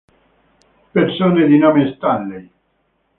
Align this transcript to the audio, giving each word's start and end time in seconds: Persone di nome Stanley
Persone 0.93 1.45
di 1.45 1.59
nome 1.59 1.93
Stanley 1.95 2.49